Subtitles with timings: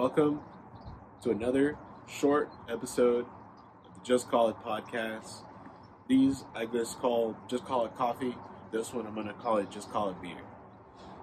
[0.00, 0.40] welcome
[1.22, 1.76] to another
[2.06, 3.26] short episode
[3.84, 5.42] of the Just Call It podcast.
[6.08, 8.34] These I just call Just Call It Coffee.
[8.72, 10.40] This one I'm gonna call it Just Call It Beer.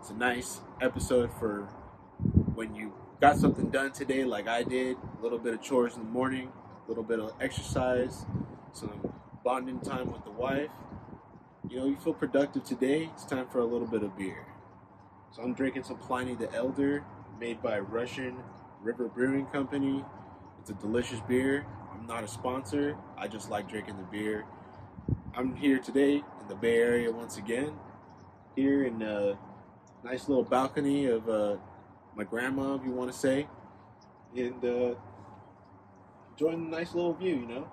[0.00, 1.68] It's a nice episode for
[2.56, 4.96] when you got something done today, like I did.
[5.20, 6.50] A little bit of chores in the morning,
[6.84, 8.26] a little bit of exercise,
[8.72, 9.12] some
[9.44, 10.72] bonding time with the wife.
[11.70, 13.08] You know, you feel productive today.
[13.14, 14.48] It's time for a little bit of beer.
[15.30, 17.04] So I'm drinking some Pliny the Elder,
[17.38, 18.36] made by Russian
[18.84, 20.04] River Brewing Company.
[20.60, 21.64] It's a delicious beer.
[21.90, 22.98] I'm not a sponsor.
[23.16, 24.44] I just like drinking the beer.
[25.34, 27.72] I'm here today in the Bay Area once again.
[28.54, 29.38] Here in a
[30.04, 31.56] nice little balcony of uh,
[32.14, 33.48] my grandma, if you want to say,
[34.36, 34.94] and uh,
[36.32, 37.36] enjoying the nice little view.
[37.36, 37.68] You know,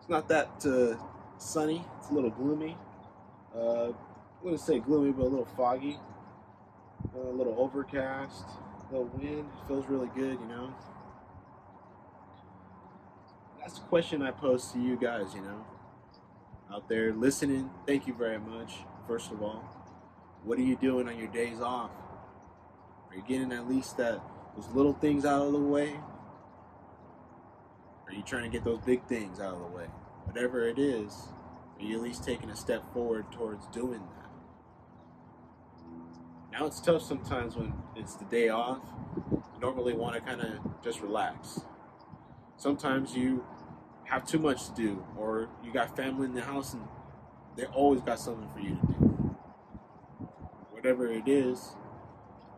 [0.00, 1.00] it's not that uh,
[1.38, 1.84] sunny.
[2.00, 2.76] It's a little gloomy.
[3.54, 3.94] Uh, I
[4.42, 5.96] wouldn't say gloomy, but a little foggy.
[7.14, 8.46] A little overcast.
[8.90, 9.48] Little wind.
[9.66, 10.38] Feels really good.
[10.40, 10.74] You know.
[13.60, 15.34] That's the question I pose to you guys.
[15.34, 15.66] You know,
[16.72, 17.70] out there listening.
[17.86, 18.74] Thank you very much.
[19.06, 19.62] First of all,
[20.44, 21.90] what are you doing on your days off?
[23.10, 24.20] Are you getting at least that
[24.56, 25.96] those little things out of the way?
[28.06, 29.86] Are you trying to get those big things out of the way?
[30.24, 31.28] Whatever it is,
[31.78, 34.27] are you at least taking a step forward towards doing that?
[36.58, 38.80] Now it's tough sometimes when it's the day off.
[39.30, 41.60] You normally want to kind of just relax.
[42.56, 43.44] Sometimes you
[44.06, 46.82] have too much to do, or you got family in the house and
[47.54, 49.36] they always got something for you to do.
[50.72, 51.76] Whatever it is,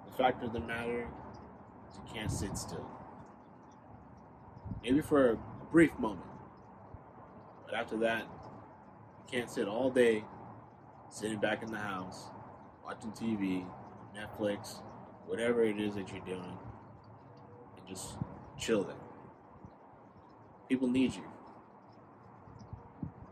[0.07, 1.07] the fact of the matter
[1.91, 2.89] is you can't sit still.
[4.83, 5.39] Maybe for a
[5.71, 6.25] brief moment,
[7.67, 10.25] but after that, you can't sit all day
[11.11, 12.31] sitting back in the house,
[12.83, 13.67] watching TV,
[14.17, 14.81] Netflix,
[15.27, 16.59] whatever it is that you're doing,
[17.77, 18.17] and just
[18.59, 18.97] chill there.
[20.69, 21.25] People need you.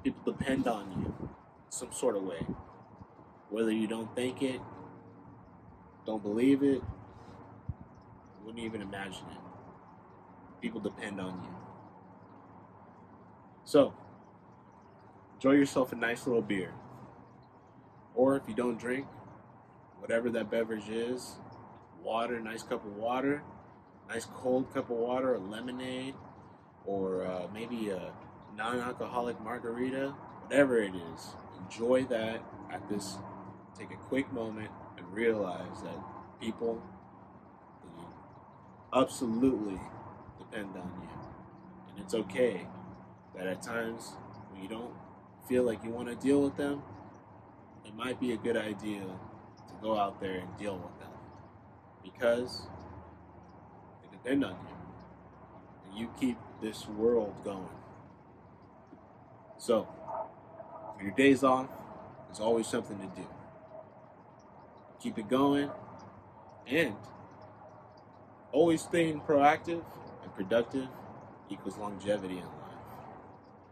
[0.03, 1.28] People depend on you
[1.69, 2.47] some sort of way.
[3.50, 4.61] Whether you don't think it,
[6.06, 6.83] don't believe it,
[8.44, 9.38] wouldn't even imagine it.
[10.62, 11.55] People depend on you.
[13.65, 13.93] So,
[15.34, 16.72] enjoy yourself a nice little beer.
[18.15, 19.06] Or if you don't drink,
[19.99, 21.37] whatever that beverage is,
[22.03, 23.43] water, nice cup of water,
[24.09, 26.15] nice cold cup of water, or lemonade,
[26.85, 28.13] or uh, maybe a
[28.57, 32.43] non alcoholic margarita, whatever it is, enjoy that
[32.73, 33.17] at this.
[33.79, 35.97] Take a quick moment and realize that
[36.41, 36.83] people
[38.93, 39.79] absolutely
[40.39, 41.09] depend on you.
[41.91, 42.67] And it's okay
[43.37, 44.15] that at times
[44.51, 44.93] when you don't
[45.49, 46.83] feel like you want to deal with them,
[47.85, 49.03] it might be a good idea
[49.83, 51.11] go out there and deal with them
[52.03, 52.62] because
[54.03, 55.91] they depend on you.
[55.91, 57.69] And you keep this world going.
[59.59, 59.88] So,
[61.03, 61.69] your days off,
[62.27, 63.27] there's always something to do.
[65.00, 65.71] Keep it going
[66.67, 66.94] and
[68.53, 69.84] always staying proactive
[70.22, 70.88] and productive
[71.49, 72.53] equals longevity in life.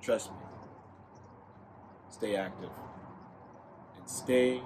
[0.01, 0.37] Trust me.
[2.11, 2.71] Stay active
[3.99, 4.63] and stay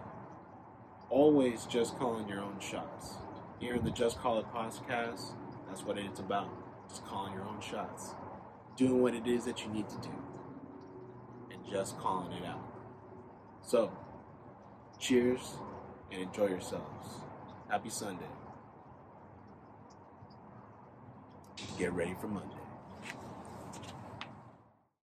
[1.10, 3.16] always just calling your own shots.
[3.58, 5.34] Here in the Just Call It podcast,
[5.68, 6.48] that's what it's about.
[6.88, 8.14] Just calling your own shots.
[8.76, 10.10] Doing what it is that you need to do.
[11.52, 12.64] And just calling it out.
[13.60, 13.92] So,
[14.98, 15.54] cheers
[16.10, 17.08] and enjoy yourselves.
[17.68, 18.24] Happy Sunday.
[21.78, 22.59] Get ready for Monday.